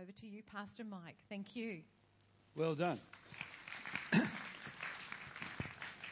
[0.00, 1.16] Over to you, Pastor Mike.
[1.28, 1.78] Thank you.
[2.54, 3.00] Well done.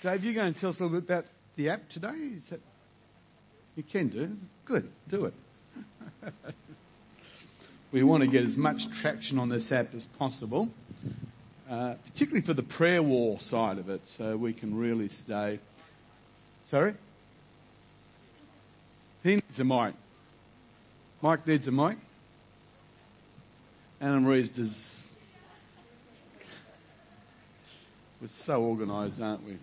[0.01, 2.17] Dave, you're going to tell us a little bit about the app today?
[2.37, 2.61] Is that
[3.77, 4.37] you can do?
[4.65, 5.35] Good, do it.
[7.93, 10.69] we want to get as much traction on this app as possible,
[11.71, 15.61] uh, particularly for the prayer wall side of it, so we can really stay.
[16.65, 16.95] Sorry?
[19.23, 19.95] He needs a mic.
[21.23, 21.99] Mike needs a mic.
[24.01, 25.11] Anna Marie's does.
[28.21, 29.57] We're so organised, aren't we?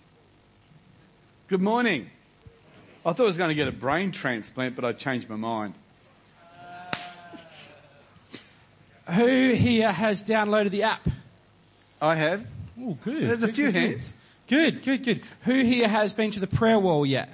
[1.47, 2.09] Good morning.
[3.05, 5.73] I thought I was going to get a brain transplant, but I changed my mind.
[9.09, 11.07] Who here has downloaded the app?
[12.01, 12.45] I have.
[12.79, 13.27] Oh, good.
[13.27, 14.17] There's a Good, few good, hands.
[14.47, 15.21] Good, good, good.
[15.41, 17.29] Who here has been to the prayer wall yet?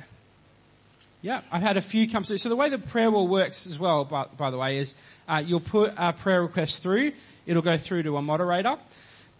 [1.21, 2.37] Yeah, I've had a few come through.
[2.37, 4.95] So the way the prayer wall works as well, by, by the way, is
[5.27, 7.11] uh, you'll put a prayer request through.
[7.45, 8.77] It'll go through to a moderator,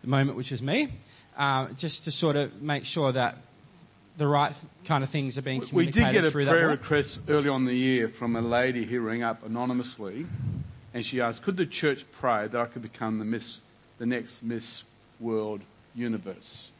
[0.02, 0.90] the moment which is me,
[1.38, 3.38] uh, just to sort of make sure that
[4.18, 4.53] the right
[4.84, 7.62] kind of things are being We communicated We did get a prayer request early on
[7.62, 10.25] in the year from a lady who rang up anonymously,
[10.94, 13.62] and she asked, "Could the church pray that I could become the Miss,
[13.98, 14.84] the next Miss
[15.22, 15.62] World
[15.96, 16.73] Universe?"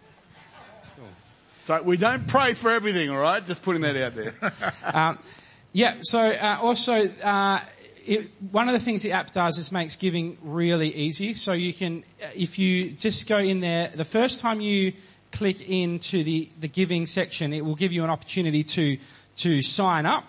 [1.70, 3.45] So we don't pray for everything, all right?
[3.45, 4.34] Just putting that out there.
[4.84, 5.20] Um,
[5.72, 7.59] yeah, so uh, also, uh,
[8.08, 11.36] it, one of the things the app does is makes giving really easy.
[11.36, 14.94] So you can, uh, if you just go in there, the first time you
[15.31, 18.98] click into the, the giving section, it will give you an opportunity to,
[19.36, 20.23] to sign up.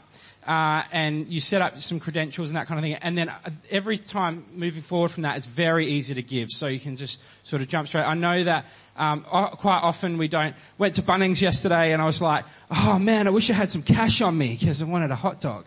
[0.46, 2.94] Uh, and you set up some credentials and that kind of thing.
[2.94, 3.38] And then uh,
[3.70, 6.48] every time moving forward from that, it's very easy to give.
[6.50, 8.04] So you can just sort of jump straight.
[8.04, 8.64] I know that
[8.96, 10.54] um, quite often we don't.
[10.78, 13.82] Went to Bunnings yesterday, and I was like, "Oh man, I wish I had some
[13.82, 15.66] cash on me because I wanted a hot dog."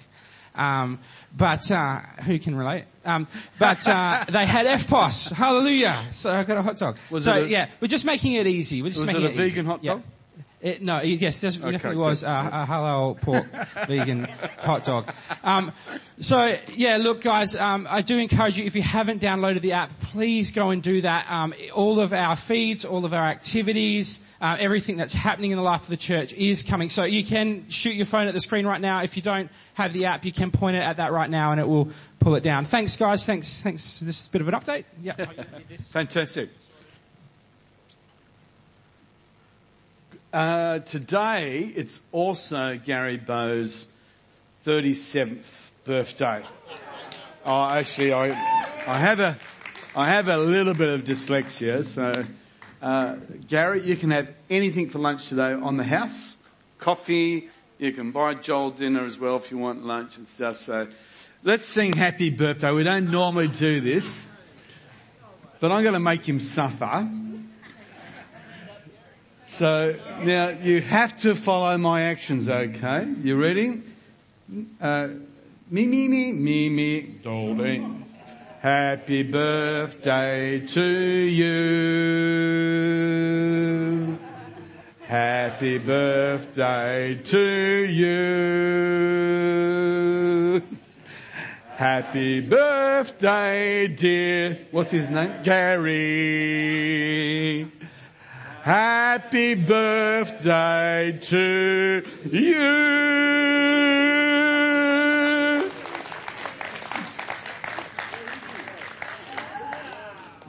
[0.55, 0.99] Um,
[1.35, 2.85] but uh, who can relate?
[3.05, 3.27] Um,
[3.59, 5.33] but uh, they had EFTPOS.
[5.33, 5.97] Hallelujah!
[6.11, 6.97] So I got a hot dog.
[7.09, 8.81] Was so a- yeah, we're just making it easy.
[8.81, 9.49] We're just Was making it a it easy.
[9.49, 9.99] vegan hot Yeah.
[10.63, 10.71] Dog?
[10.73, 12.27] It, no, it- yes, there definitely Okay, was good.
[12.29, 13.45] a, a halal pork
[13.87, 14.25] vegan
[14.59, 15.11] hot dog.
[15.43, 15.71] Um,
[16.19, 19.91] so yeah, look, guys, um, I do encourage you if you haven't downloaded the app,
[19.99, 21.29] please go and do that.
[21.29, 25.63] Um, all of our feeds, all of our activities, uh, everything that's happening in the
[25.63, 26.89] life of the church is coming.
[26.89, 29.01] So you can shoot your phone at the screen right now.
[29.01, 31.59] If you don't have the app, you can point it at that right now, and
[31.59, 31.89] it will
[32.19, 32.65] pull it down.
[32.65, 33.25] Thanks, guys.
[33.25, 33.59] Thanks.
[33.59, 33.99] Thanks.
[33.99, 34.85] This is a bit of an update.
[35.01, 35.13] Yeah.
[35.79, 36.49] Fantastic.
[40.33, 43.85] Uh, today, it's also Gary Bow's
[44.65, 45.45] 37th
[45.83, 46.43] birthday.
[47.45, 48.29] Oh, actually, I,
[48.87, 49.37] I have a,
[49.95, 52.25] I have a little bit of dyslexia, so,
[52.81, 53.17] uh,
[53.47, 56.37] Gary, you can have anything for lunch today on the house.
[56.79, 60.87] Coffee, you can buy Joel dinner as well if you want lunch and stuff, so
[61.43, 62.71] let's sing happy birthday.
[62.71, 64.27] We don't normally do this,
[65.59, 67.07] but I'm to make him suffer.
[69.57, 73.07] So now you have to follow my actions, okay?
[73.21, 73.83] You ready?
[74.81, 75.09] Uh,
[75.69, 77.85] me, me, me, me, me, Dolly.
[78.61, 81.47] Happy birthday to you.
[85.03, 88.23] Happy birthday to you.
[91.75, 94.65] Happy birthday, dear.
[94.71, 95.43] What's his name?
[95.43, 95.93] Gary.
[98.63, 102.01] Happy birthday to
[102.31, 102.53] you.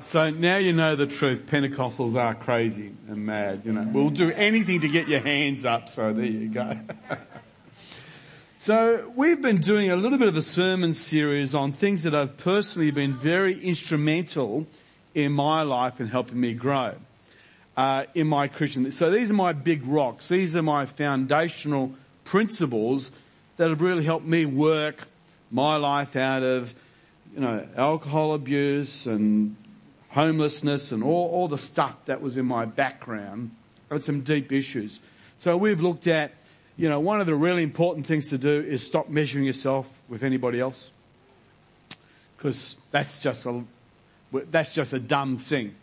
[0.03, 1.47] So now you know the truth.
[1.47, 3.83] Pentecostals are crazy and mad, you know.
[3.93, 6.79] We'll do anything to get your hands up, so there you go.
[8.57, 12.39] So we've been doing a little bit of a sermon series on things that have
[12.39, 14.67] personally been very instrumental
[15.15, 16.95] in my life and helping me grow
[17.77, 18.91] uh, in my Christian.
[18.93, 20.29] So these are my big rocks.
[20.29, 21.93] These are my foundational
[22.25, 23.11] principles
[23.57, 25.09] that have really helped me work
[25.51, 26.75] my life out of,
[27.35, 29.57] you know, alcohol abuse and
[30.11, 33.51] homelessness and all, all the stuff that was in my background.
[33.91, 35.01] I had some deep issues.
[35.39, 36.33] So we've looked at,
[36.77, 40.23] you know, one of the really important things to do is stop measuring yourself with
[40.23, 40.91] anybody else.
[42.37, 43.65] Because that's just a,
[44.33, 45.75] that's just a dumb thing.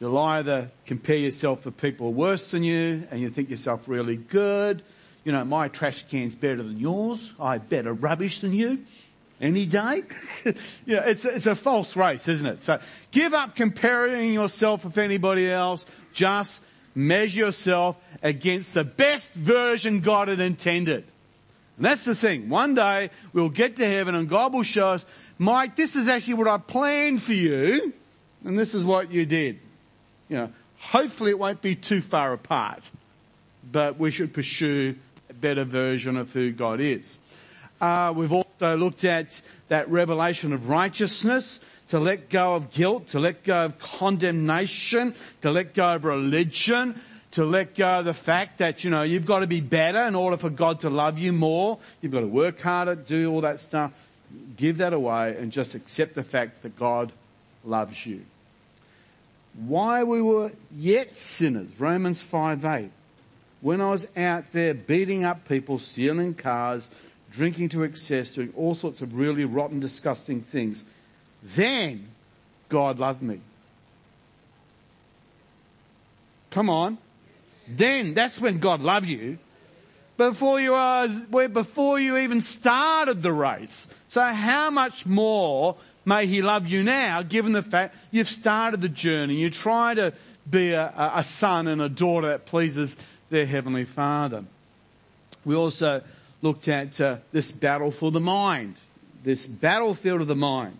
[0.00, 4.82] You'll either compare yourself with people worse than you and you think yourself really good.
[5.24, 7.34] You know, my trash can's better than yours.
[7.40, 8.80] I better rubbish than you.
[9.40, 10.04] Any day.
[10.86, 12.62] yeah, it's, it's a false race, isn't it?
[12.62, 12.80] So
[13.10, 15.84] give up comparing yourself with anybody else.
[16.12, 16.62] Just
[16.94, 21.04] measure yourself against the best version God had intended.
[21.76, 22.48] And that's the thing.
[22.48, 25.06] One day we'll get to heaven and God will show us,
[25.38, 27.92] Mike, this is actually what I planned for you
[28.44, 29.60] and this is what you did.
[30.28, 32.90] You know, hopefully it won't be too far apart,
[33.70, 34.96] but we should pursue
[35.30, 37.18] a better version of who God is.
[37.80, 43.18] Uh, we've also looked at that revelation of righteousness, to let go of guilt, to
[43.18, 47.00] let go of condemnation, to let go of religion,
[47.30, 50.14] to let go of the fact that, you know, you've got to be better in
[50.14, 51.78] order for God to love you more.
[52.00, 53.92] You've got to work harder, do all that stuff.
[54.56, 57.12] Give that away and just accept the fact that God
[57.64, 58.24] loves you.
[59.66, 62.90] Why we were yet sinners, Romans 5 8.
[63.60, 66.90] When I was out there beating up people, stealing cars,
[67.32, 70.84] drinking to excess, doing all sorts of really rotten, disgusting things,
[71.42, 72.06] then
[72.68, 73.40] God loved me.
[76.50, 76.98] Come on.
[77.66, 79.38] Then that's when God loved you.
[80.16, 81.20] Before you was,
[81.52, 83.88] before you even started the race.
[84.08, 85.76] So how much more
[86.08, 89.34] may He love you now, given the fact you've started the journey.
[89.34, 90.14] You try to
[90.48, 92.96] be a, a son and a daughter that pleases
[93.30, 94.44] their Heavenly Father.
[95.44, 96.02] We also
[96.42, 98.76] looked at uh, this battle for the mind,
[99.22, 100.78] this battlefield of the mind.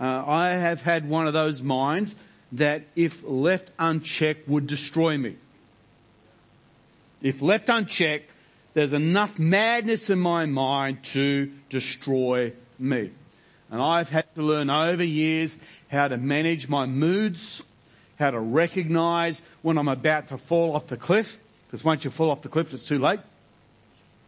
[0.00, 2.14] Uh, I have had one of those minds
[2.52, 5.36] that if left unchecked would destroy me.
[7.20, 8.30] If left unchecked,
[8.74, 13.10] there's enough madness in my mind to destroy me.
[13.70, 15.56] And I've had to learn over years
[15.90, 17.62] how to manage my moods,
[18.18, 22.30] how to recognize when I'm about to fall off the cliff, because once you fall
[22.30, 23.20] off the cliff, it's too late.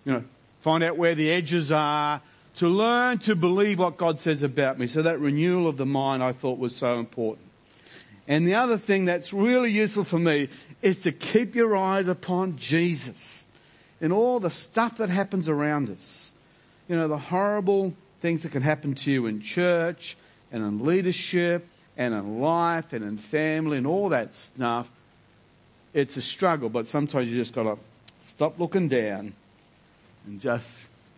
[0.05, 0.25] You know,
[0.61, 2.21] find out where the edges are,
[2.57, 4.87] to learn to believe what God says about me.
[4.87, 7.47] So that renewal of the mind I thought was so important.
[8.29, 10.49] And the other thing that's really useful for me
[10.83, 13.47] is to keep your eyes upon Jesus
[14.01, 16.33] and all the stuff that happens around us.
[16.89, 20.17] You know, the horrible things that can happen to you in church
[20.53, 24.91] and in leadership and in life and in family and all that stuff.
[25.93, 27.79] It's a struggle, but sometimes you just gotta
[28.23, 29.35] stop looking down
[30.27, 30.69] and just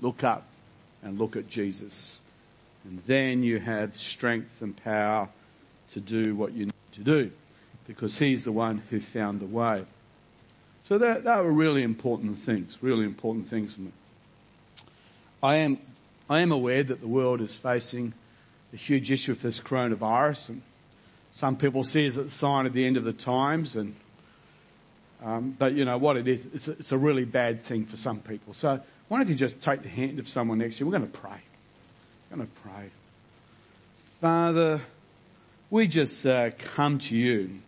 [0.00, 0.44] look up
[1.02, 2.20] and look at Jesus.
[2.84, 5.28] And then you have strength and power
[5.92, 7.30] to do what you need to do
[7.86, 9.84] because he's the one who found the way.
[10.80, 13.92] So that, that were really important things, really important things for me.
[15.42, 15.78] I am,
[16.32, 18.14] I am aware that the world is facing
[18.72, 20.62] a huge issue with this coronavirus and
[21.32, 23.94] some people see it as a sign of the end of the times and
[25.22, 27.98] um, but you know what it is, it's a, it's a really bad thing for
[27.98, 28.54] some people.
[28.54, 30.86] So why don't you just take the hand of someone next to you?
[30.86, 31.38] We're going to pray.
[32.30, 32.90] We're going to pray.
[34.22, 34.80] Father,
[35.68, 37.60] we just uh, come to you.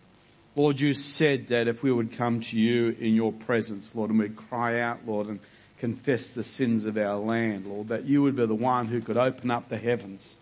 [0.56, 4.18] Lord, you said that if we would come to you in your presence, Lord, and
[4.18, 5.38] we'd cry out, Lord, and
[5.78, 9.16] confess the sins of our land, Lord, that you would be the one who could
[9.16, 10.36] open up the heavens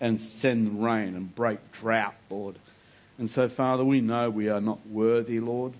[0.00, 2.56] and send rain and break drought, Lord.
[3.18, 5.72] And so, Father, we know we are not worthy, Lord.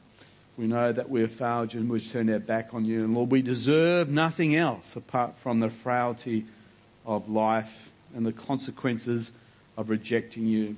[0.56, 3.04] We know that we have failed you and we've turned our back on you.
[3.04, 6.46] And Lord, we deserve nothing else apart from the frailty
[7.04, 9.32] of life and the consequences
[9.76, 10.76] of rejecting you.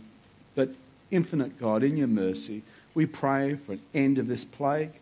[0.55, 0.70] But
[1.11, 2.62] infinite God, in your mercy,
[2.94, 4.93] we pray for an end of this plague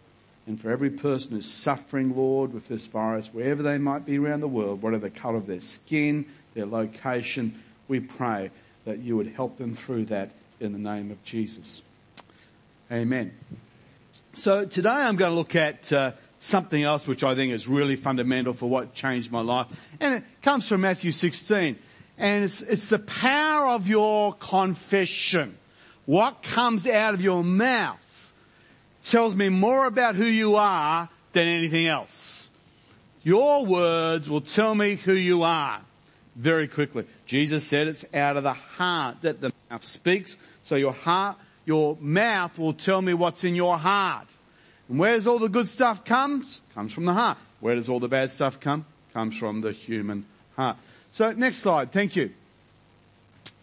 [0.46, 4.40] and for every person who's suffering, Lord, with this virus, wherever they might be around
[4.40, 8.50] the world, whatever the colour of their skin, their location, we pray
[8.84, 10.30] that you would help them through that
[10.60, 11.82] in the name of Jesus.
[12.92, 13.32] Amen.
[14.34, 17.96] So today I'm going to look at uh, something else which I think is really
[17.96, 19.68] fundamental for what changed my life.
[20.00, 21.78] And it comes from Matthew 16.
[22.18, 25.56] And it's, it's the power of your confession.
[26.04, 28.03] What comes out of your mouth
[29.04, 32.50] tells me more about who you are than anything else.
[33.22, 35.80] Your words will tell me who you are
[36.36, 37.06] very quickly.
[37.26, 40.36] Jesus said it's out of the heart that the mouth speaks.
[40.62, 44.26] So your heart your mouth will tell me what's in your heart.
[44.88, 46.60] And where does all the good stuff comes?
[46.74, 47.38] Comes from the heart.
[47.60, 48.84] Where does all the bad stuff come?
[49.12, 50.76] Comes from the human heart.
[51.12, 51.90] So next slide.
[51.90, 52.32] Thank you.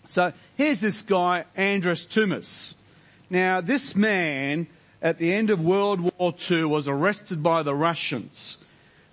[0.07, 2.73] So here's this guy, Andros Tumas.
[3.29, 4.67] Now this man
[5.01, 8.57] at the end of World War II was arrested by the Russians.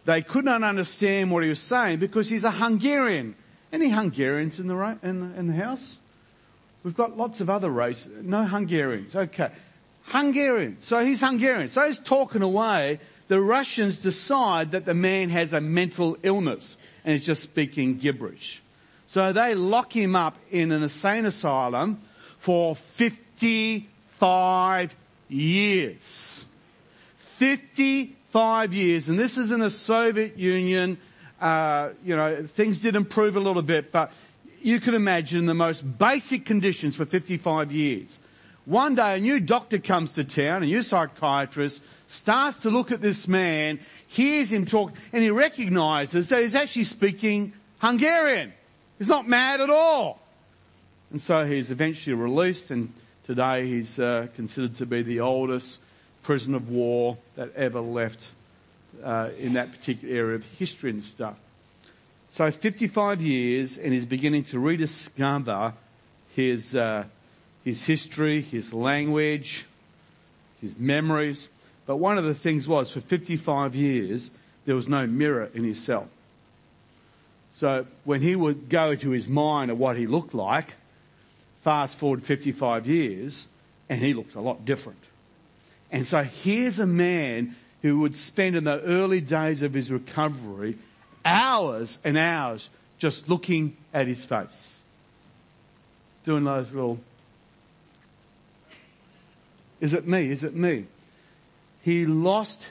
[0.04, 3.34] They could not understand what he was saying because he's a Hungarian.
[3.72, 5.98] Any Hungarians in the, in the, in the house?
[6.82, 8.24] We've got lots of other races.
[8.24, 9.14] No Hungarians.
[9.14, 9.50] Okay.
[10.04, 10.76] Hungarian.
[10.80, 11.68] So he's Hungarian.
[11.68, 13.00] So he's talking away.
[13.28, 18.62] The Russians decide that the man has a mental illness and is just speaking gibberish.
[19.06, 22.00] So they lock him up in an insane asylum
[22.38, 24.94] for 55
[25.28, 26.44] years.
[27.18, 29.08] 55 years.
[29.08, 30.98] And this is in the Soviet Union
[31.40, 34.12] uh, you know, things did improve a little bit, but
[34.60, 38.18] you can imagine the most basic conditions for 55 years.
[38.64, 43.00] One day a new doctor comes to town, a new psychiatrist, starts to look at
[43.00, 48.52] this man, hears him talk, and he recognizes that he's actually speaking Hungarian.
[48.98, 50.20] He's not mad at all.
[51.10, 52.92] And so he's eventually released and
[53.28, 55.80] today he's uh, considered to be the oldest
[56.22, 58.26] prisoner of war that ever left
[59.04, 61.36] uh, in that particular area of history and stuff.
[62.30, 65.74] So 55 years and he's beginning to rediscover
[66.34, 67.04] his, uh,
[67.66, 69.66] his history, his language,
[70.62, 71.50] his memories.
[71.84, 74.30] But one of the things was for 55 years,
[74.64, 76.08] there was no mirror in his cell.
[77.52, 80.76] So when he would go to his mind of what he looked like,
[81.68, 83.46] fast forward 55 years,
[83.90, 85.04] and he looked a lot different.
[85.90, 90.78] And so here's a man who would spend in the early days of his recovery
[91.26, 94.80] hours and hours just looking at his face.
[96.24, 97.00] Doing those little,
[99.78, 100.30] is it me?
[100.30, 100.86] Is it me?
[101.82, 102.66] He lost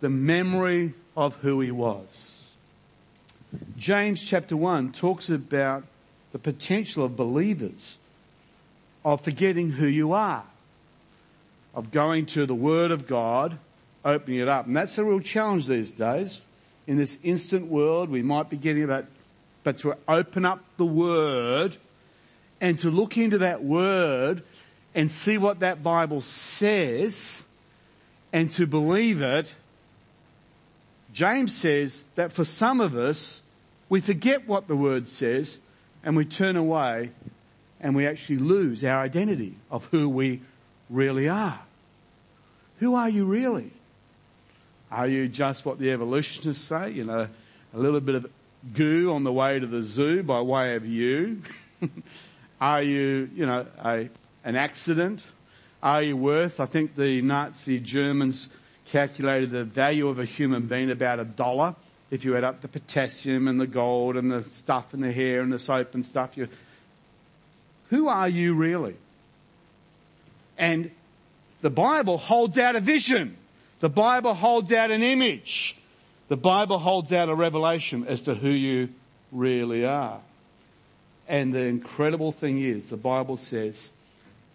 [0.00, 2.50] the memory of who he was.
[3.76, 5.82] James chapter 1 talks about
[6.32, 7.98] the potential of believers
[9.04, 10.44] of forgetting who you are,
[11.74, 13.58] of going to the Word of God,
[14.04, 14.66] opening it up.
[14.66, 16.42] And that's a real challenge these days.
[16.86, 19.06] In this instant world, we might be getting about,
[19.62, 21.76] but to open up the Word
[22.60, 24.42] and to look into that Word
[24.94, 27.44] and see what that Bible says
[28.32, 29.54] and to believe it,
[31.12, 33.42] James says that for some of us,
[33.88, 35.58] we forget what the Word says
[36.04, 37.10] and we turn away
[37.80, 40.40] and we actually lose our identity of who we
[40.88, 41.60] really are.
[42.78, 43.70] Who are you really?
[44.90, 46.90] Are you just what the evolutionists say?
[46.90, 47.28] You know,
[47.74, 48.30] a little bit of
[48.74, 51.42] goo on the way to the zoo by way of you?
[52.60, 54.08] are you, you know, a,
[54.44, 55.22] an accident?
[55.82, 56.60] Are you worth?
[56.60, 58.48] I think the Nazi Germans
[58.86, 61.76] calculated the value of a human being about a dollar
[62.10, 65.40] if you add up the potassium and the gold and the stuff and the hair
[65.40, 66.48] and the soap and stuff, you,
[67.88, 68.96] who are you really?
[70.58, 70.90] And
[71.62, 73.36] the Bible holds out a vision.
[73.78, 75.76] The Bible holds out an image.
[76.28, 78.90] The Bible holds out a revelation as to who you
[79.32, 80.20] really are.
[81.28, 83.92] And the incredible thing is, the Bible says,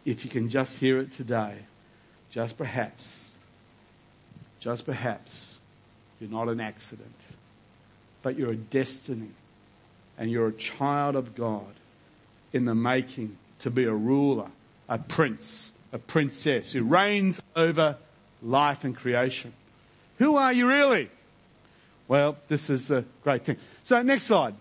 [0.04, 1.56] if you can just hear it today,
[2.32, 3.24] just perhaps,
[4.60, 5.58] just perhaps,
[6.20, 7.14] you're not an accident
[8.25, 9.29] but you're a destiny
[10.17, 11.72] and you're a child of God
[12.53, 14.48] in the making to be a ruler,
[14.89, 17.98] a prince, a princess who reigns over
[18.41, 19.53] life and creation.
[20.17, 21.12] Who are you really?
[22.08, 23.58] Well, this is the great thing.
[23.84, 24.55] So next slide.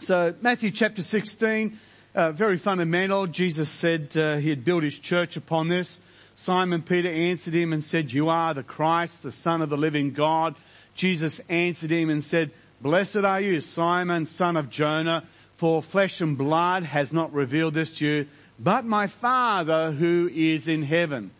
[0.00, 1.78] So Matthew chapter 16,
[2.14, 3.26] uh, very fundamental.
[3.28, 5.98] Jesus said uh, he had built his church upon this.
[6.34, 10.12] Simon Peter answered him and said, you are the Christ, the son of the living
[10.12, 10.54] God.
[10.98, 12.50] Jesus answered him and said,
[12.80, 15.22] Blessed are you, Simon, son of Jonah,
[15.54, 18.26] for flesh and blood has not revealed this to you,
[18.58, 21.30] but my Father who is in heaven.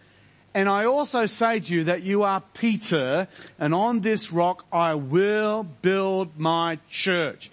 [0.55, 3.27] And I also say to you that you are Peter,
[3.59, 7.51] and on this rock I will build my church.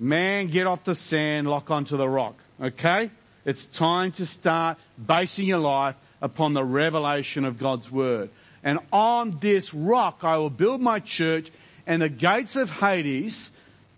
[0.00, 2.34] Man, get off the sand, lock onto the rock.
[2.60, 3.12] Okay?
[3.44, 8.30] It's time to start basing your life upon the revelation of God's Word.
[8.64, 11.50] And on this rock I will build my church
[11.86, 13.50] and the gates of Hades,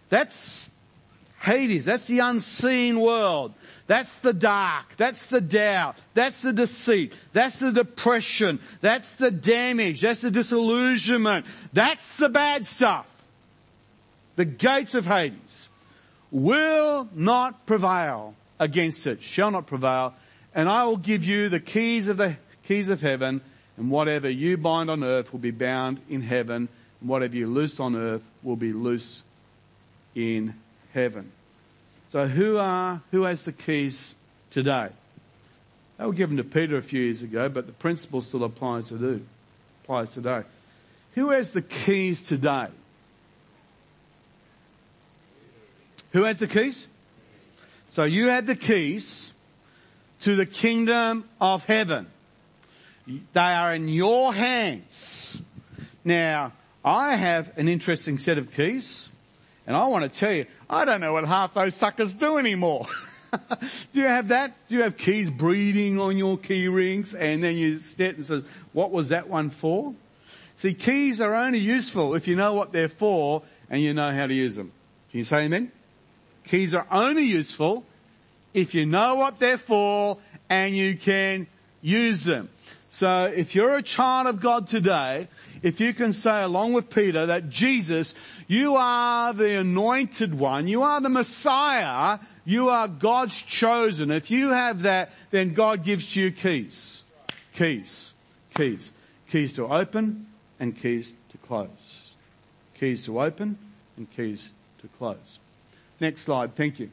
[0.08, 0.68] that's
[1.40, 3.54] Hades, that's the unseen world.
[3.86, 4.96] That's the dark.
[4.96, 5.96] That's the doubt.
[6.14, 7.12] That's the deceit.
[7.32, 8.58] That's the depression.
[8.80, 10.00] That's the damage.
[10.00, 11.46] That's the disillusionment.
[11.72, 13.06] That's the bad stuff.
[14.34, 15.68] The gates of Hades
[16.32, 20.14] will not prevail against it, shall not prevail.
[20.54, 23.40] And I will give you the keys of the keys of heaven
[23.76, 26.68] and whatever you bind on earth will be bound in heaven
[27.00, 29.22] and whatever you loose on earth will be loose
[30.14, 30.54] in
[30.92, 31.30] heaven.
[32.08, 34.14] So who are, who has the keys
[34.50, 34.88] today?
[35.98, 38.98] They were given to Peter a few years ago, but the principle still applies to
[38.98, 39.26] do,
[39.84, 40.42] applies today.
[41.14, 42.68] Who has the keys today?
[46.12, 46.86] Who has the keys?
[47.90, 49.32] So you have the keys
[50.20, 52.06] to the kingdom of heaven.
[53.06, 55.38] They are in your hands.
[56.04, 56.52] Now,
[56.84, 59.08] I have an interesting set of keys,
[59.66, 62.86] and I want to tell you, I don't know what half those suckers do anymore.
[63.32, 64.54] do you have that?
[64.68, 68.44] Do you have keys breeding on your key rings and then you sit and says,
[68.72, 69.94] what was that one for?
[70.54, 74.26] See, keys are only useful if you know what they're for and you know how
[74.26, 74.72] to use them.
[75.10, 75.70] Can you say amen?
[76.44, 77.84] Keys are only useful
[78.54, 81.46] if you know what they're for and you can
[81.82, 82.48] use them.
[82.88, 85.28] So if you're a child of God today,
[85.62, 88.14] if you can say along with Peter that Jesus,
[88.46, 94.10] you are the anointed one, you are the Messiah, you are God's chosen.
[94.10, 97.02] If you have that, then God gives you keys.
[97.54, 98.12] Keys.
[98.54, 98.92] Keys.
[99.30, 100.26] Keys to open
[100.60, 102.12] and keys to close.
[102.78, 103.58] Keys to open
[103.96, 105.38] and keys to close.
[106.00, 106.54] Next slide.
[106.54, 106.90] Thank you.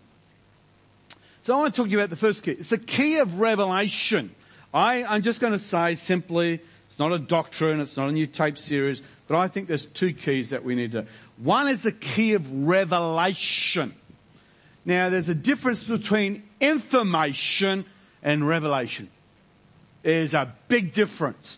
[1.43, 2.51] So I want to talk to you about the first key.
[2.51, 4.33] It's the key of revelation.
[4.73, 8.27] I, I'm just going to say simply, it's not a doctrine, it's not a new
[8.27, 11.05] tape series, but I think there's two keys that we need to.
[11.37, 13.93] One is the key of revelation.
[14.85, 17.85] Now there's a difference between information
[18.21, 19.09] and revelation.
[20.01, 21.57] There's a big difference.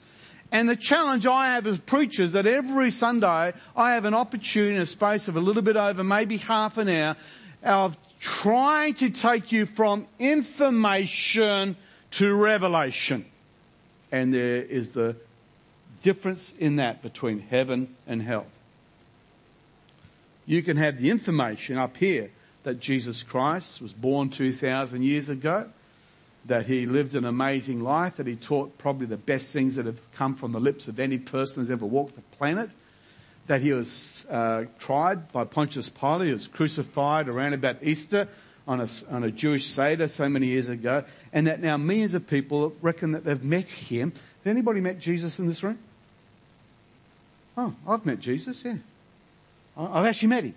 [0.51, 4.85] And the challenge I have as preachers that every Sunday I have an opportunity a
[4.85, 7.15] space of a little bit over maybe half an hour
[7.63, 11.75] of trying to take you from information
[12.15, 13.25] to revelation.
[14.11, 15.17] And there is the
[16.01, 18.45] difference in that between heaven and hell.
[20.45, 22.31] You can have the information up here
[22.63, 25.69] that Jesus Christ was born 2,000 years ago,
[26.45, 29.99] that he lived an amazing life, that he taught probably the best things that have
[30.13, 32.69] come from the lips of any person who's ever walked the planet,
[33.47, 38.27] that he was uh, tried by Pontius Pilate, he was crucified around about Easter
[38.67, 42.27] on a, on a Jewish Seder so many years ago, and that now millions of
[42.27, 44.11] people reckon that they've met him.
[44.43, 45.77] Has anybody met Jesus in this room?
[47.57, 48.75] Oh, I've met Jesus, yeah.
[49.77, 50.55] I've actually met him.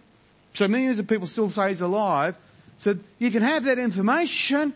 [0.55, 2.37] So millions of people still say he's alive.
[2.79, 4.73] So you can have that information,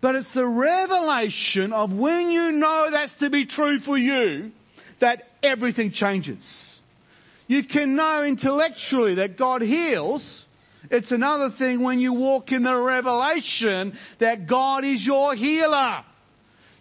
[0.00, 4.52] but it's the revelation of when you know that's to be true for you,
[4.98, 6.80] that everything changes.
[7.46, 10.46] You can know intellectually that God heals.
[10.90, 16.04] It's another thing when you walk in the revelation that God is your healer.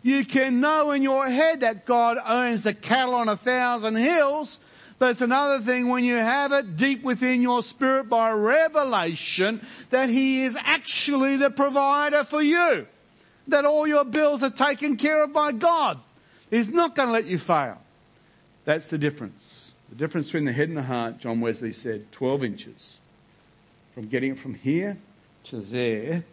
[0.04, 4.60] You can know in your head that God owns the cattle on a thousand hills,
[4.98, 10.10] but it's another thing when you have it deep within your spirit by revelation that
[10.10, 12.88] He is actually the provider for you.
[13.48, 16.00] That all your bills are taken care of by God.
[16.50, 17.80] He's not going to let you fail.
[18.66, 19.74] That's the difference.
[19.90, 23.00] The difference between the head and the heart, John Wesley said, 12 inches.
[24.02, 24.98] From getting it from here
[25.44, 26.24] to there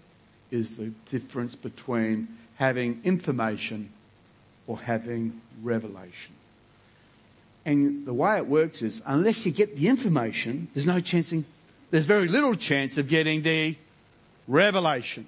[0.50, 3.90] is the difference between having information
[4.66, 6.34] or having revelation.
[7.66, 11.44] And the way it works is, unless you get the information, there's no chance, in,
[11.90, 13.76] there's very little chance of getting the
[14.46, 15.26] revelation.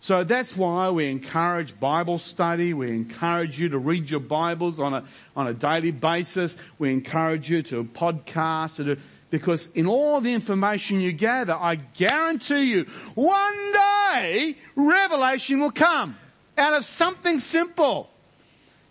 [0.00, 2.74] So that's why we encourage Bible study.
[2.74, 5.04] We encourage you to read your Bibles on a,
[5.36, 6.56] on a daily basis.
[6.80, 8.98] We encourage you to podcast
[9.30, 12.84] because in all the information you gather, I guarantee you,
[13.14, 16.16] one day, revelation will come
[16.56, 18.08] out of something simple.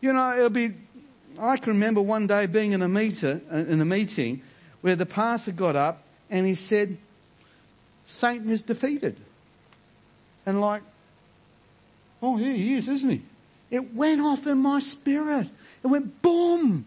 [0.01, 0.73] You know, it'll be
[1.39, 4.41] I can remember one day being in a meter, uh, in a meeting
[4.81, 6.97] where the pastor got up and he said,
[8.05, 9.17] Satan is defeated.
[10.45, 10.83] And like,
[12.21, 13.21] oh, here he is, isn't he?
[13.71, 15.49] It went off in my spirit.
[15.83, 16.85] It went boom.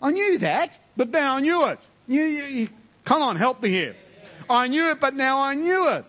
[0.00, 1.80] I knew that, but now I knew it.
[2.08, 2.68] You, you, you,
[3.04, 3.96] come on, help me here.
[4.48, 6.04] I knew it, but now I knew it.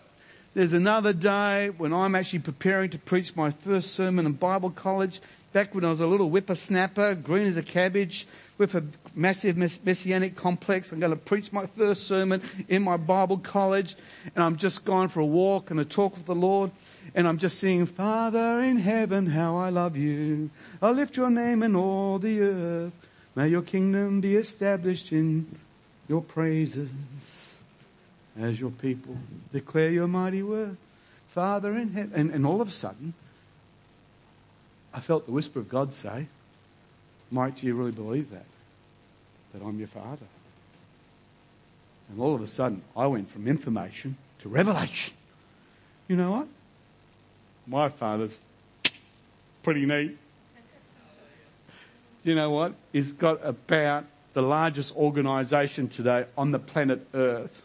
[0.53, 5.21] There's another day when I'm actually preparing to preach my first sermon in Bible college
[5.53, 8.27] back when I was a little whippersnapper, green as a cabbage,
[8.59, 8.83] with a
[9.15, 10.91] massive messianic complex.
[10.91, 13.95] I'm going to preach my first sermon in my Bible college,
[14.35, 16.69] and I'm just going for a walk and a talk with the Lord,
[17.15, 20.51] and I'm just singing, Father in heaven, how I love you.
[20.79, 22.93] I lift your name in all the earth.
[23.35, 25.57] May your kingdom be established in
[26.07, 26.89] your praises
[28.39, 29.17] as your people
[29.51, 30.77] declare your mighty word.
[31.29, 32.11] Father in heaven.
[32.15, 33.13] And, and all of a sudden,
[34.93, 36.27] I felt the whisper of God say,
[37.29, 38.45] Mike, do you really believe that?
[39.53, 40.25] That I'm your father?
[42.09, 45.13] And all of a sudden, I went from information to revelation.
[46.07, 46.47] You know what?
[47.67, 48.39] My father's
[49.61, 50.17] pretty neat.
[52.23, 52.73] You know what?
[52.93, 54.05] He's got about
[54.37, 57.63] the largest organization today on the planet Earth.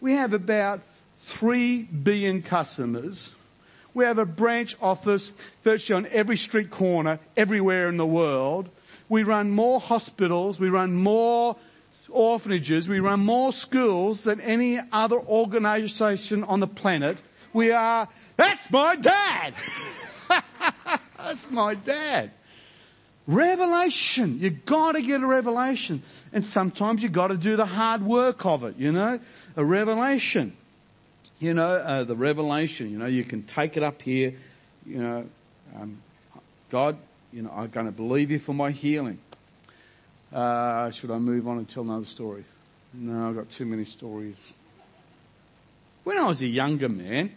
[0.00, 0.80] We have about
[1.26, 3.30] 3 billion customers
[3.94, 5.32] we have a branch office
[5.62, 8.68] virtually on every street corner, everywhere in the world.
[9.08, 11.56] We run more hospitals, we run more
[12.08, 17.18] orphanages, we run more schools than any other organization on the planet.
[17.52, 19.54] We are, that's my dad!
[21.16, 22.32] that's my dad.
[23.26, 24.38] Revelation.
[24.38, 26.02] You gotta get a revelation.
[26.32, 29.18] And sometimes you gotta do the hard work of it, you know?
[29.56, 30.56] A revelation.
[31.40, 34.34] You know, uh, the revelation, you know, you can take it up here,
[34.86, 35.26] you know,
[35.74, 35.98] um,
[36.70, 36.96] God,
[37.32, 39.18] you know, I'm gonna believe you for my healing.
[40.32, 42.44] Uh, should I move on and tell another story?
[42.92, 44.54] No, I've got too many stories.
[46.04, 47.32] When I was a younger man,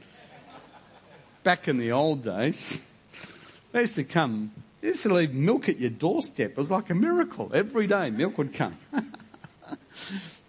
[1.44, 2.82] back in the old days,
[3.72, 6.52] they used to come they used to leave milk at your doorstep.
[6.52, 7.52] It was like a miracle.
[7.54, 8.76] Every day milk would come.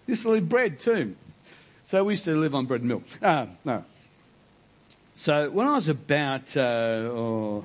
[0.07, 1.17] used to leave bread too.
[1.87, 3.05] So we used to live on bread and milk.
[3.23, 3.85] Uh, no.
[5.15, 7.65] So when I was about, uh, oh,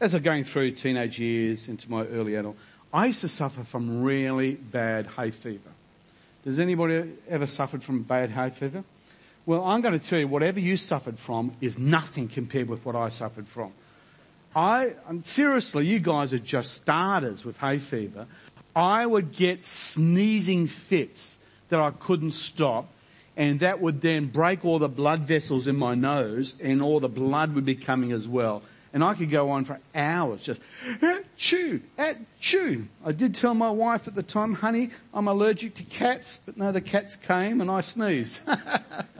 [0.00, 2.56] as I was going through teenage years into my early adult,
[2.92, 5.70] I used to suffer from really bad hay fever.
[6.44, 8.84] Does anybody ever suffered from bad hay fever?
[9.46, 12.94] Well, I'm going to tell you, whatever you suffered from is nothing compared with what
[12.94, 13.72] I suffered from.
[14.56, 18.26] I, seriously, you guys are just starters with hay fever.
[18.74, 21.36] I would get sneezing fits
[21.68, 22.88] that I couldn't stop
[23.36, 27.08] and that would then break all the blood vessels in my nose and all the
[27.08, 28.62] blood would be coming as well.
[28.94, 30.62] And I could go on for hours just,
[31.36, 31.82] chew,
[32.40, 32.88] chew.
[33.04, 36.72] I did tell my wife at the time, honey, I'm allergic to cats, but no,
[36.72, 38.40] the cats came and I sneezed.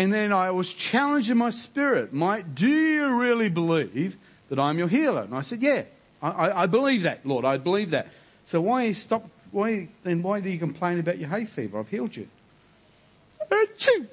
[0.00, 4.16] And then I was challenged in my spirit, Mike, do you really believe
[4.48, 5.20] that I'm your healer?
[5.20, 5.82] And I said, yeah,
[6.22, 8.08] I, I believe that, Lord, I believe that.
[8.46, 11.78] So why stop, why, then why do you complain about your hay fever?
[11.78, 12.28] I've healed you.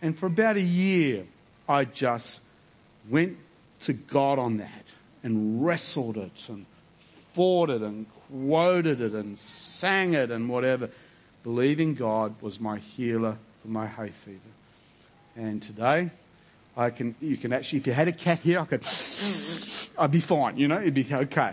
[0.00, 1.26] and for about a year,
[1.68, 2.38] I just
[3.08, 3.36] went
[3.80, 4.84] to God on that
[5.24, 6.66] and wrestled it and
[7.32, 10.88] fought it and quoted it and sang it and whatever
[11.42, 14.38] believing God was my healer for my hay fever.
[15.36, 16.10] And today,
[16.76, 18.86] I can, you can actually, if you had a cat here, I could,
[19.98, 21.52] I'd be fine, you know, it'd be okay.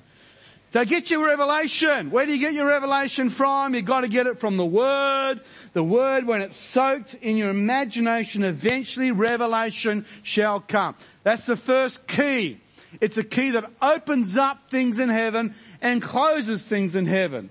[0.72, 2.10] so get your revelation.
[2.10, 3.74] Where do you get your revelation from?
[3.74, 5.40] You've got to get it from the Word.
[5.72, 10.94] The Word, when it's soaked in your imagination, eventually revelation shall come.
[11.22, 12.60] That's the first key.
[13.00, 17.50] It's a key that opens up things in heaven and closes things in heaven.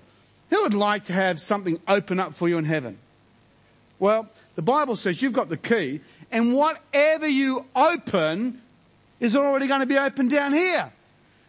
[0.50, 2.98] Who would like to have something open up for you in heaven?
[3.98, 8.60] Well, the Bible says you've got the key and whatever you open
[9.20, 10.92] is already going to be open down here.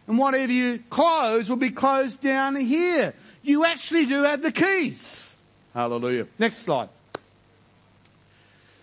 [0.06, 3.12] And whatever you close will be closed down here.
[3.42, 5.36] You actually do have the keys.
[5.74, 6.26] Hallelujah.
[6.38, 6.88] Next slide.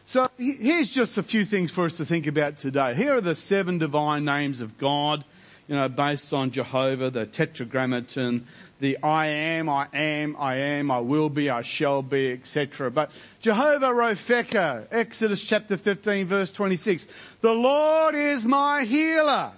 [0.05, 2.93] So here's just a few things for us to think about today.
[2.93, 5.25] Here are the seven divine names of God,
[5.67, 8.45] you know, based on Jehovah, the tetragrammaton,
[8.79, 12.91] the I am, I am, I am, I will be, I shall be, etc.
[12.91, 17.07] But Jehovah Ropheka, Exodus chapter 15 verse 26,
[17.41, 19.53] the Lord is my healer.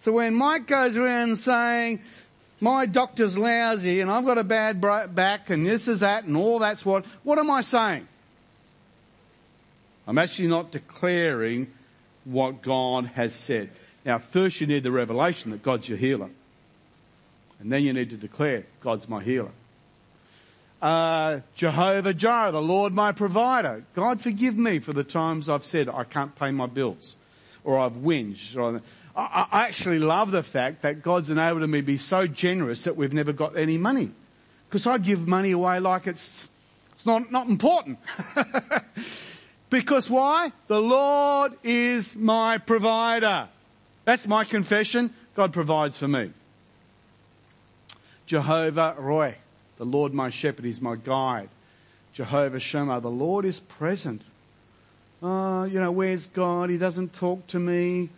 [0.00, 2.00] So when Mike goes around saying,
[2.60, 6.58] my doctor's lousy and I've got a bad back and this is that and all
[6.60, 8.08] that's what, what am I saying?
[10.06, 11.72] I'm actually not declaring
[12.24, 13.70] what God has said.
[14.04, 16.30] Now first you need the revelation that God's your healer.
[17.60, 19.52] And then you need to declare, God's my healer.
[20.82, 23.84] Uh, Jehovah Jireh, the Lord my provider.
[23.94, 27.16] God forgive me for the times I've said I can't pay my bills
[27.64, 28.56] or I've whinged.
[28.56, 28.82] Or
[29.16, 32.96] I, I actually love the fact that God's enabled me to be so generous that
[32.96, 34.10] we've never got any money.
[34.68, 36.48] Because I give money away like it's,
[36.94, 37.98] it's not, not important.
[39.70, 40.52] because why?
[40.66, 43.48] The Lord is my provider.
[44.04, 45.12] That's my confession.
[45.34, 46.30] God provides for me.
[48.26, 49.34] Jehovah Rohi,
[49.78, 51.48] the Lord my shepherd is my guide.
[52.12, 54.22] Jehovah Shammah, the Lord is present.
[55.22, 56.70] Oh, you know, where's God?
[56.70, 58.10] He doesn't talk to me.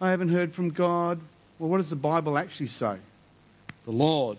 [0.00, 1.20] I haven't heard from God.
[1.58, 2.96] Well, what does the Bible actually say?
[3.84, 4.38] The Lord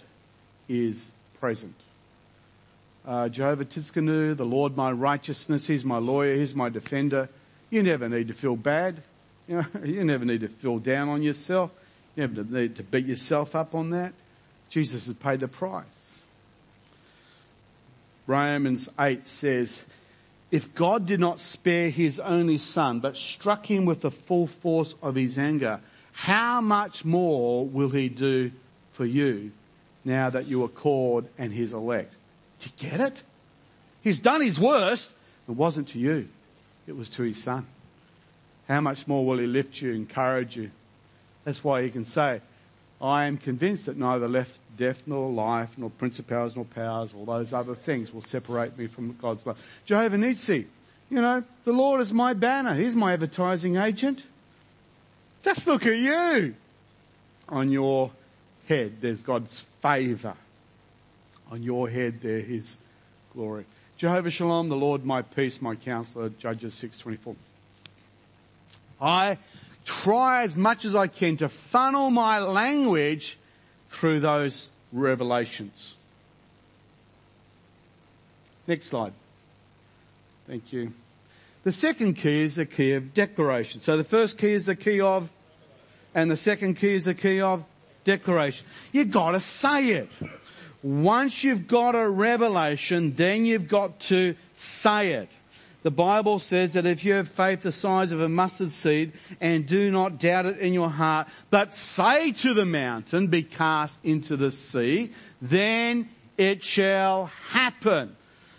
[0.67, 1.75] is present.
[3.05, 7.29] Uh, Jehovah Tsidkenu, the Lord my righteousness, He's my lawyer, He's my defender.
[7.69, 9.03] You never need to feel bad.
[9.47, 11.71] You, know, you never need to feel down on yourself.
[12.15, 14.13] You never need to beat yourself up on that.
[14.69, 16.21] Jesus has paid the price.
[18.25, 19.83] Romans 8 says,
[20.53, 24.95] if God did not spare his only son, but struck him with the full force
[25.01, 25.79] of his anger,
[26.11, 28.51] how much more will he do
[28.91, 29.51] for you
[30.05, 32.13] now that you are called and his elect?
[32.59, 33.23] Do you get it?
[34.01, 35.11] He's done his worst.
[35.49, 36.29] It wasn't to you.
[36.85, 37.65] It was to his son.
[38.67, 40.71] How much more will he lift you, encourage you?
[41.43, 42.41] That's why he can say,
[43.01, 47.53] I am convinced that neither left, death nor life, nor principalities nor powers, or those
[47.53, 49.61] other things will separate me from God's love.
[49.85, 50.65] Jehovah Nissi,
[51.09, 52.73] you know, the Lord is my banner.
[52.73, 54.23] He's my advertising agent.
[55.43, 56.55] Just look at you.
[57.49, 58.11] On your
[58.69, 60.35] head, there's God's favor.
[61.51, 62.77] On your head, there is
[63.33, 63.65] glory.
[63.97, 67.35] Jehovah Shalom, the Lord, my peace, my counselor, Judges 624.
[69.03, 69.37] I
[69.83, 73.37] try as much as I can to funnel my language
[73.89, 75.95] through those revelations.
[78.65, 79.11] Next slide.
[80.47, 80.93] Thank you.
[81.63, 83.81] The second key is the key of declaration.
[83.81, 85.29] So the first key is the key of,
[86.15, 87.65] and the second key is the key of
[88.05, 88.65] declaration.
[88.93, 90.11] You've got to say it.
[90.81, 95.29] Once you've got a revelation, then you've got to say it.
[95.83, 99.67] The Bible says that if you have faith the size of a mustard seed and
[99.67, 104.37] do not doubt it in your heart, but say to the mountain, be cast into
[104.37, 108.15] the sea, then it shall happen.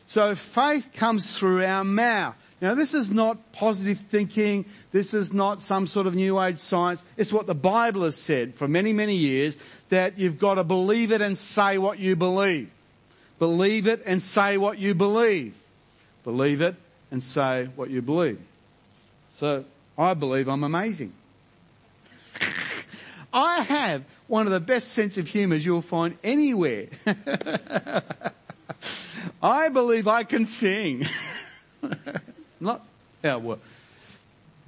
[0.06, 2.37] So faith comes through our mouth.
[2.60, 4.66] Now this is not positive thinking.
[4.92, 7.02] This is not some sort of new age science.
[7.16, 9.56] It's what the Bible has said for many, many years
[9.88, 12.70] that you've got to believe it and say what you believe.
[13.38, 15.54] Believe it and say what you believe.
[16.22, 16.76] Believe it
[17.14, 18.40] and say what you believe.
[19.37, 19.64] So
[19.96, 21.12] I believe I'm amazing.
[23.33, 26.88] I have one of the best sense of humours you'll find anywhere.
[29.40, 31.07] I believe I can sing.
[32.61, 32.85] Not
[33.22, 33.62] how it works.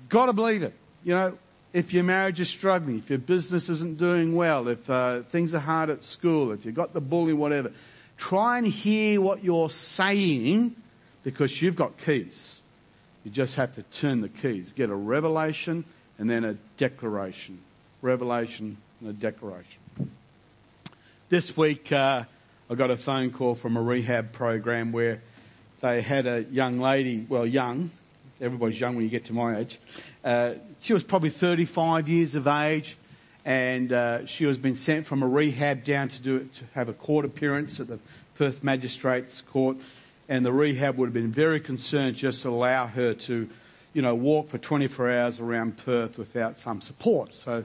[0.09, 0.75] Gotta believe it.
[1.03, 1.39] You know,
[1.73, 5.59] if your marriage is struggling, if your business isn't doing well, if uh, things are
[5.59, 7.73] hard at school, if you've got the bullying, whatever,
[8.17, 10.77] try and hear what you're saying
[11.27, 12.63] because you've got keys.
[13.25, 14.73] You just have to turn the keys.
[14.73, 15.85] Get a revelation
[16.21, 17.59] and then a declaration.
[18.01, 19.81] Revelation and a declaration.
[21.29, 22.23] This week, uh,
[22.71, 25.21] I got a phone call from a rehab program where
[25.81, 27.91] they had a young lady, well young,
[28.41, 29.81] everybody's young when you get to my age.
[30.23, 32.97] Uh, she was probably 35 years of age
[33.45, 36.93] and uh, she was been sent from a rehab down to do to have a
[36.93, 37.99] court appearance at the
[38.37, 39.79] Perth Magistrates Court
[40.29, 43.49] and the rehab would have been very concerned just to allow her to,
[43.93, 47.35] you know, walk for 24 hours around Perth without some support.
[47.35, 47.65] So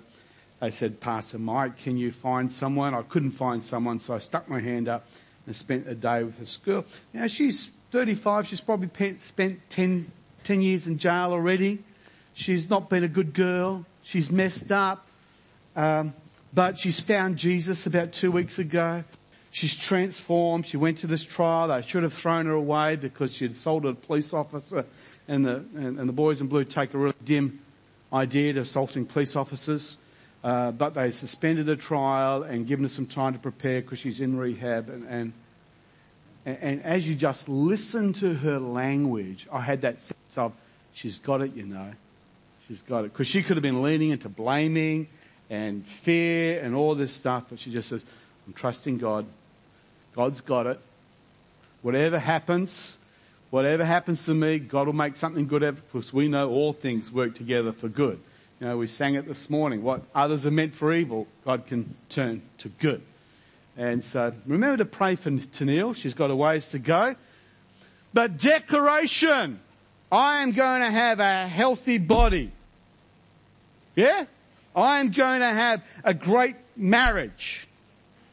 [0.60, 2.94] they said, Pastor Mike, can you find someone?
[2.94, 5.08] I couldn't find someone, so I stuck my hand up
[5.48, 6.86] and spent a day with this girl.
[7.14, 10.12] Now she's 35, she's probably spent 10,
[10.44, 11.80] 10 years in jail already.
[12.34, 13.86] She's not been a good girl.
[14.04, 15.06] She's messed up.
[15.76, 16.14] Um,
[16.54, 19.04] but she's found Jesus about two weeks ago.
[19.52, 20.66] She's transformed.
[20.66, 21.68] She went to this trial.
[21.68, 24.86] They should have thrown her away because she assaulted a police officer
[25.28, 27.60] and the, and, and the boys in blue take a really dim
[28.14, 29.98] idea to assaulting police officers.
[30.44, 34.22] Uh, but they suspended the trial and given her some time to prepare because she's
[34.22, 34.90] in rehab.
[34.90, 35.34] And, and,
[36.46, 40.54] and as you just listen to her language, I had that sense of,
[40.94, 41.92] she's got it, you know.
[42.68, 43.12] She's got it.
[43.12, 45.08] Because she could have been leaning into blaming
[45.50, 48.06] and fear and all this stuff, but she just says,
[48.48, 49.26] I'm trusting God.
[50.16, 50.80] God's got it.
[51.82, 52.98] Whatever happens,
[53.50, 56.50] whatever happens to me, God will make something good out of it because we know
[56.50, 58.20] all things work together for good.
[58.60, 59.82] You know, we sang it this morning.
[59.82, 63.02] What others are meant for evil, God can turn to good.
[63.78, 65.96] And so remember to pray for Tennille.
[65.96, 67.16] She's got a ways to go.
[68.14, 69.60] But declaration.
[70.12, 72.52] I am going to have a healthy body.
[73.96, 74.26] Yeah?
[74.76, 77.68] I am going to have a great marriage.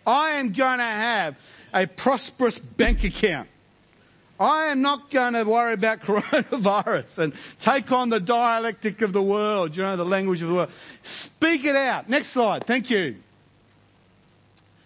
[0.09, 1.39] I am going to have
[1.75, 3.47] a prosperous bank account.
[4.41, 9.23] I am not going to worry about coronavirus and take on the dialectic of the
[9.23, 10.71] world, you know, the language of the world.
[11.03, 12.09] Speak it out.
[12.09, 12.65] Next slide.
[12.65, 13.17] Thank you.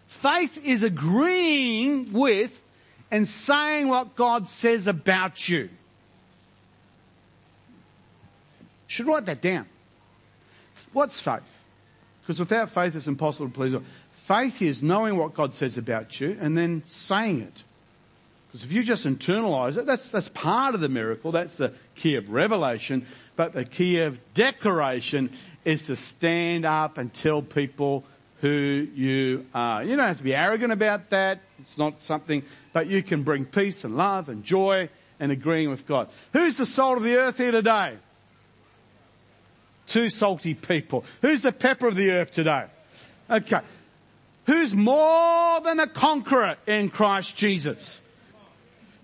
[0.08, 2.60] Faith is agreeing with
[3.12, 5.68] and saying what God says about you.
[8.88, 9.66] Should write that down.
[10.92, 11.62] What's faith?
[12.22, 13.84] Because without faith it's impossible to please God.
[14.22, 17.64] Faith is knowing what God says about you and then saying it.
[18.46, 21.32] Because if you just internalize it, that's, that's part of the miracle.
[21.32, 23.04] That's the key of revelation.
[23.34, 25.32] But the key of declaration
[25.64, 28.04] is to stand up and tell people
[28.40, 29.82] who you are.
[29.82, 31.40] You don't have to be arrogant about that.
[31.58, 35.84] It's not something, but you can bring peace and love and joy and agreeing with
[35.84, 36.10] God.
[36.32, 37.96] Who's the salt of the earth here today?
[39.88, 41.04] Two salty people.
[41.22, 42.66] Who's the pepper of the earth today?
[43.28, 43.60] Okay.
[44.46, 48.00] Who's more than a conqueror in Christ Jesus?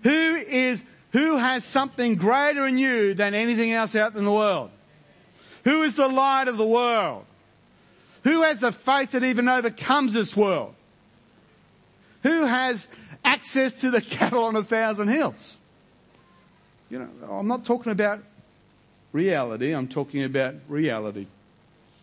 [0.03, 4.71] Who is, who has something greater in you than anything else out in the world?
[5.63, 7.25] Who is the light of the world?
[8.23, 10.73] Who has the faith that even overcomes this world?
[12.23, 12.87] Who has
[13.23, 15.57] access to the cattle on a thousand hills?
[16.89, 18.23] You know, I'm not talking about
[19.13, 21.27] reality, I'm talking about reality.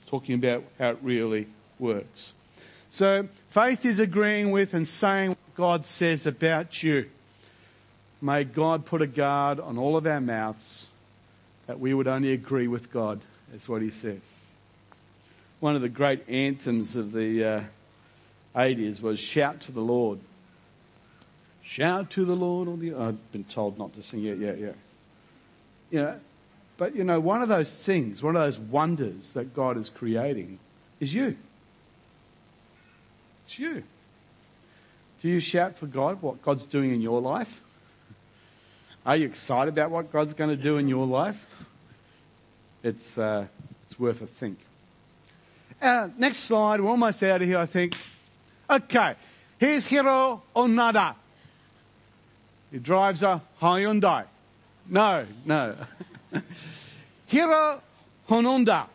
[0.07, 2.35] talking about how it really works.
[2.90, 7.11] So faith is agreeing with and saying what God says about you.
[8.20, 10.87] May God put a guard on all of our mouths
[11.66, 13.20] that we would only agree with God.
[13.51, 14.20] That's what he says.
[15.61, 17.61] One of the great anthems of the uh,
[18.55, 20.18] 80s was Shout to the Lord.
[21.62, 22.68] Shout to the Lord.
[22.68, 24.20] All the, I've been told not to sing.
[24.20, 24.72] Yeah, yeah, yeah.
[25.90, 26.20] You know,
[26.77, 30.59] but you know, one of those things, one of those wonders that God is creating
[31.01, 31.37] is you.
[33.46, 33.85] It's you.
[35.22, 37.62] Do you shout for God what God's doing in your life?
[39.06, 41.46] Are you excited about what God's going to do in your life?
[42.82, 43.46] It's, uh,
[43.85, 44.59] it's worth a think.
[45.80, 46.80] Uh, next slide.
[46.80, 47.96] We're almost out of here, I think.
[48.68, 49.14] Okay.
[49.59, 51.14] Here's Hiro Onada.
[52.72, 54.24] He drives a Hyundai.
[54.88, 55.76] No, no.
[57.28, 57.80] Hiro
[58.28, 58.87] Hononda.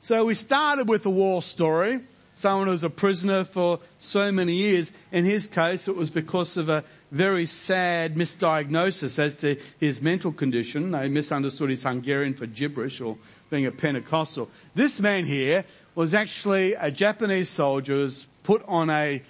[0.00, 2.00] So we started with a war story.
[2.32, 4.92] Someone who was a prisoner for so many years.
[5.12, 10.32] In his case, it was because of a very sad misdiagnosis as to his mental
[10.32, 10.92] condition.
[10.92, 13.16] They misunderstood his Hungarian for gibberish or
[13.50, 14.48] being a Pentecostal.
[14.74, 15.64] This man here
[15.94, 19.22] was actually a Japanese soldier who was put on a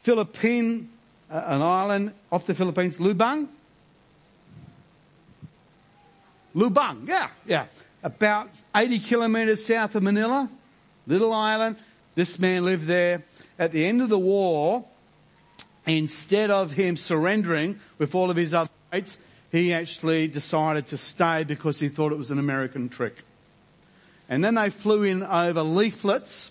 [0.00, 0.90] Philippine,
[1.30, 3.48] uh, an island off the Philippines, Lubang.
[6.54, 7.66] Lubang, yeah, yeah.
[8.02, 10.48] About 80 kilometers south of Manila,
[11.06, 11.76] little island.
[12.14, 13.24] This man lived there.
[13.58, 14.84] At the end of the war,
[15.86, 19.16] instead of him surrendering with all of his other mates,
[19.52, 23.16] he actually decided to stay because he thought it was an American trick.
[24.28, 26.50] And then they flew in over leaflets,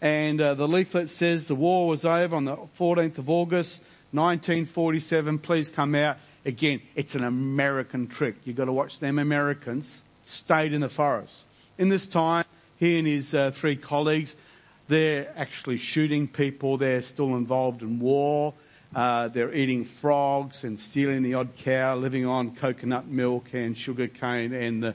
[0.00, 3.82] and uh, the leaflet says the war was over on the 14th of August,
[4.12, 5.38] 1947.
[5.40, 6.16] Please come out.
[6.46, 8.36] Again, it's an American trick.
[8.44, 11.44] You've got to watch them Americans stayed in the forest.
[11.76, 12.44] In this time,
[12.78, 14.36] he and his uh, three colleagues,
[14.90, 16.76] they're actually shooting people.
[16.76, 18.52] They're still involved in war.
[18.94, 24.08] Uh, they're eating frogs and stealing the odd cow, living on coconut milk and sugar
[24.08, 24.94] cane and the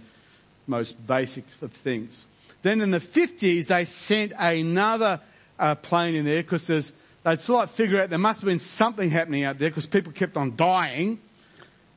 [0.68, 2.26] most basic of things.
[2.62, 5.22] Then in the 50s, they sent another
[5.58, 9.10] uh, plane in there because they'd sort of figure out there must have been something
[9.10, 11.20] happening out there because people kept on dying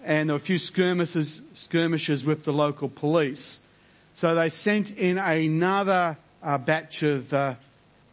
[0.04, 3.58] and there were a few skirmishes, skirmishes with the local police.
[4.14, 7.54] So they sent in another uh, batch of uh,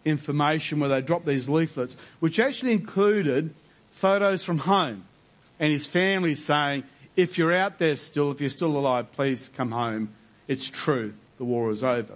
[0.06, 3.54] information where they dropped these leaflets, which actually included
[3.90, 5.04] photos from home
[5.60, 6.84] and his family saying,
[7.16, 10.10] if you're out there still, if you're still alive, please come home.
[10.48, 11.14] It's true.
[11.38, 12.14] The war is over.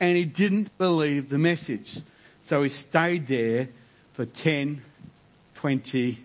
[0.00, 2.00] And he didn't believe the message.
[2.42, 3.68] So he stayed there
[4.12, 4.82] for 10,
[5.54, 6.18] 20,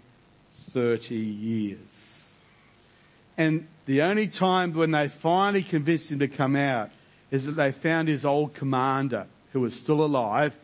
[0.72, 2.30] 30 years.
[3.38, 6.92] And the only time when they finally convinced him to come out
[7.30, 10.56] is that they found his old commander who was still alive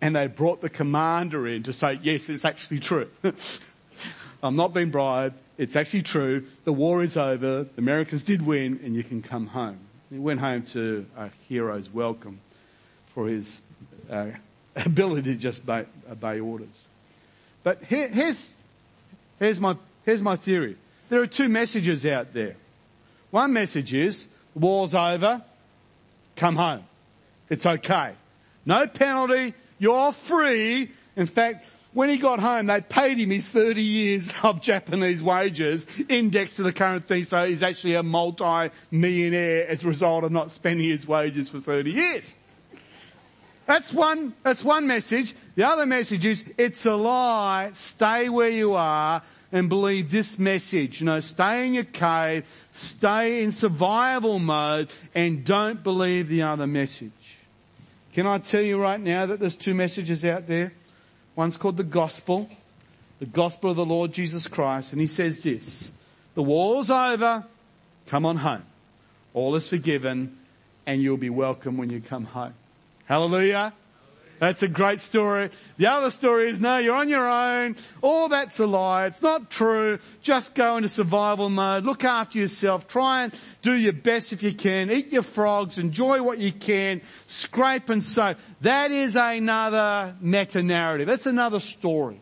[0.00, 3.08] and they brought the commander in to say, yes, it's actually true.
[4.42, 5.36] I'm not being bribed.
[5.58, 6.44] It's actually true.
[6.64, 7.64] The war is over.
[7.64, 9.78] The Americans did win and you can come home.
[10.10, 12.40] He went home to a hero's welcome
[13.14, 13.60] for his
[14.10, 14.26] uh,
[14.76, 16.84] ability to just obey, obey orders.
[17.62, 18.50] But here, here's,
[19.38, 20.76] here's my, here's my theory.
[21.08, 22.56] There are two messages out there.
[23.30, 25.42] One message is, war's over,
[26.36, 26.84] come home.
[27.48, 28.12] It's okay.
[28.64, 30.90] No penalty, you're free.
[31.16, 35.86] In fact, when he got home, they paid him his 30 years of Japanese wages
[36.08, 40.50] indexed to the current thing, so he's actually a multi-millionaire as a result of not
[40.50, 42.34] spending his wages for 30 years.
[43.66, 45.34] That's one, that's one message.
[45.54, 47.70] The other message is, it's a lie.
[47.72, 51.00] Stay where you are and believe this message.
[51.00, 56.66] You know, stay in your cave, stay in survival mode and don't believe the other
[56.66, 57.10] message.
[58.16, 60.72] Can I tell you right now that there's two messages out there?
[61.34, 62.48] One's called the gospel,
[63.18, 65.92] the gospel of the Lord Jesus Christ, and he says this,
[66.34, 67.44] the war's over,
[68.06, 68.62] come on home.
[69.34, 70.38] All is forgiven
[70.86, 72.54] and you'll be welcome when you come home.
[73.04, 73.74] Hallelujah.
[74.38, 75.50] That's a great story.
[75.78, 77.76] The other story is no, you're on your own.
[78.02, 79.06] All that's a lie.
[79.06, 79.98] It's not true.
[80.22, 81.84] Just go into survival mode.
[81.84, 82.86] Look after yourself.
[82.86, 84.90] Try and do your best if you can.
[84.90, 85.78] Eat your frogs.
[85.78, 87.00] Enjoy what you can.
[87.26, 88.34] Scrape and sow.
[88.60, 91.06] That is another meta narrative.
[91.06, 92.20] That's another story.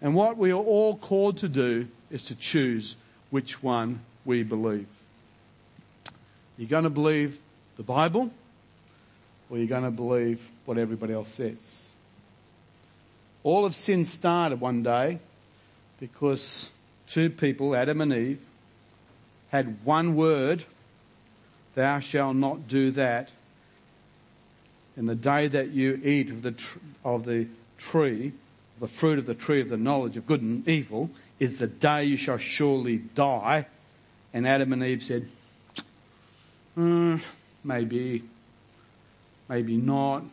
[0.00, 2.96] And what we are all called to do is to choose
[3.30, 4.86] which one we believe.
[6.56, 7.40] You're going to believe
[7.76, 8.30] the Bible
[9.54, 11.86] or you're going to believe what everybody else says.
[13.44, 15.20] All of sin started one day
[16.00, 16.68] because
[17.06, 18.40] two people, Adam and Eve,
[19.50, 20.64] had one word,
[21.76, 23.30] thou shalt not do that,
[24.96, 27.46] in the day that you eat of the, tr- of the
[27.78, 28.32] tree,
[28.80, 32.02] the fruit of the tree of the knowledge of good and evil, is the day
[32.02, 33.66] you shall surely die.
[34.32, 35.28] And Adam and Eve said,
[36.76, 37.22] mm,
[37.62, 38.24] maybe,
[39.48, 40.24] maybe not.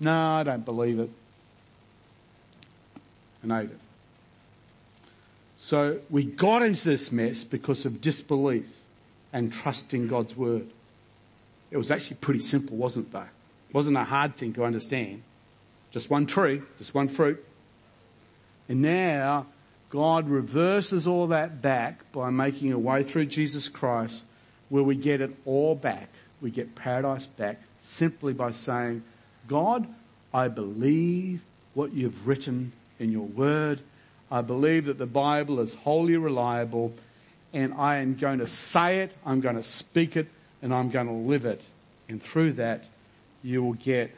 [0.00, 1.10] No, I don't believe it.
[3.42, 3.78] And ate it.
[5.58, 8.66] So we got into this mess because of disbelief
[9.32, 10.66] and trusting God's word.
[11.70, 13.20] It was actually pretty simple, wasn't it though?
[13.20, 15.22] It wasn't a hard thing to understand.
[15.90, 17.44] Just one tree, just one fruit.
[18.68, 19.46] And now
[19.90, 24.24] God reverses all that back by making a way through Jesus Christ
[24.68, 26.08] where we get it all back.
[26.40, 29.02] We get paradise back simply by saying,
[29.46, 29.86] God,
[30.32, 31.42] I believe
[31.74, 33.80] what you've written in your word.
[34.30, 36.92] I believe that the Bible is wholly reliable
[37.52, 40.28] and I am going to say it, I'm going to speak it,
[40.60, 41.64] and I'm going to live it.
[42.08, 42.84] And through that,
[43.42, 44.14] you will get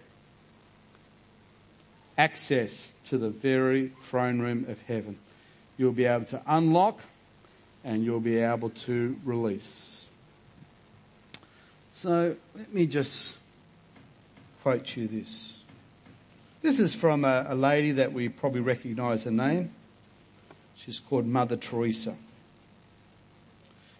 [2.18, 5.18] access to the very throne room of heaven.
[5.77, 7.01] You'll be able to unlock
[7.85, 10.00] and you'll be able to release.
[12.01, 13.37] So let me just
[14.63, 15.59] quote you this.
[16.63, 19.71] This is from a, a lady that we probably recognize her name.
[20.77, 22.17] She's called Mother Teresa.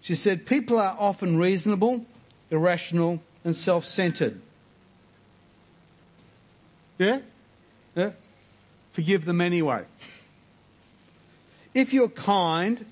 [0.01, 2.07] She said, people are often reasonable,
[2.51, 4.41] irrational, and self-centered.
[6.97, 7.19] Yeah?
[7.95, 8.13] Yeah?
[8.93, 9.85] Forgive them anyway.
[11.75, 12.83] If you're kind,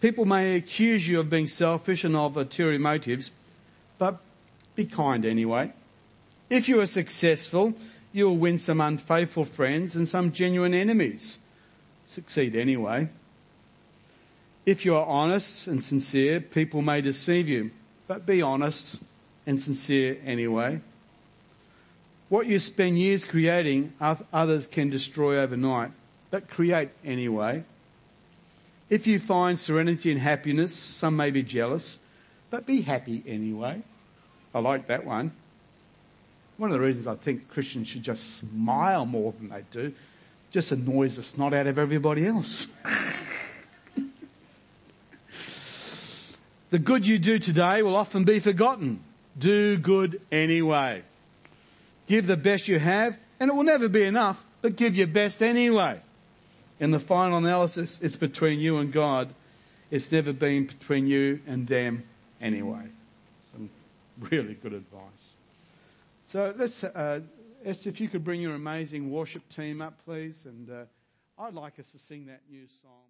[0.00, 3.30] people may accuse you of being selfish and of ulterior motives,
[3.98, 4.20] but
[4.74, 5.72] be kind anyway.
[6.50, 7.74] If you are successful,
[8.12, 11.38] you'll win some unfaithful friends and some genuine enemies.
[12.06, 13.08] Succeed anyway.
[14.66, 17.70] If you are honest and sincere, people may deceive you,
[18.06, 18.96] but be honest
[19.46, 20.80] and sincere anyway.
[22.28, 25.90] What you spend years creating, others can destroy overnight,
[26.30, 27.64] but create anyway.
[28.88, 31.98] If you find serenity and happiness, some may be jealous,
[32.50, 33.82] but be happy anyway.
[34.54, 35.32] I like that one.
[36.56, 39.92] One of the reasons I think Christians should just smile more than they do
[40.52, 42.68] just annoys the snot out of everybody else.
[46.70, 49.00] the good you do today will often be forgotten.
[49.36, 51.02] Do good anyway.
[52.06, 55.42] Give the best you have, and it will never be enough, but give your best
[55.42, 56.00] anyway.
[56.78, 59.34] In the final analysis, it's between you and God.
[59.90, 62.04] It's never been between you and them
[62.40, 62.93] anyway.
[64.30, 65.32] Really good advice.
[66.26, 67.20] So let's, uh,
[67.64, 70.46] Esther, if you could bring your amazing worship team up, please.
[70.46, 70.84] And uh,
[71.38, 73.04] I'd like us to sing that new song.